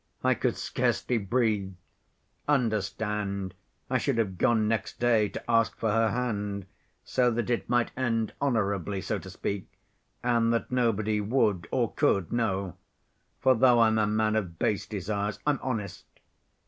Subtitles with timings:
[0.23, 1.75] I could scarcely breathe.
[2.47, 3.53] Understand,
[3.87, 6.65] I should have gone next day to ask for her hand,
[7.03, 9.67] so that it might end honorably, so to speak,
[10.23, 12.77] and that nobody would or could know.
[13.41, 16.07] For though I'm a man of base desires, I'm honest.